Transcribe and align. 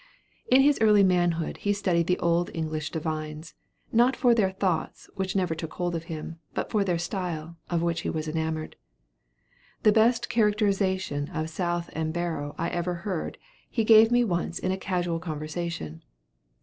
In 0.47 0.61
his 0.61 0.79
early 0.81 1.03
manhood 1.03 1.57
he 1.57 1.73
studied 1.73 2.07
the 2.07 2.17
old 2.17 2.49
English 2.55 2.89
divines, 2.89 3.53
not 3.91 4.15
for 4.15 4.33
their 4.33 4.49
thoughts, 4.49 5.07
which 5.13 5.35
never 5.35 5.53
took 5.53 5.73
hold 5.73 5.93
of 5.95 6.05
him, 6.05 6.39
but 6.55 6.71
for 6.71 6.83
their 6.83 6.97
style, 6.97 7.57
of 7.69 7.83
which 7.83 8.01
he 8.01 8.09
was 8.09 8.27
enamored. 8.27 8.77
The 9.83 9.91
best 9.91 10.27
characterization 10.27 11.29
of 11.29 11.51
South 11.51 11.91
and 11.93 12.11
Barrow 12.11 12.55
I 12.57 12.69
ever 12.69 12.95
heard 13.05 13.37
he 13.69 13.83
gave 13.83 14.09
me 14.09 14.23
once 14.23 14.57
in 14.57 14.71
a 14.71 14.75
casual 14.75 15.19
conversation. 15.19 16.01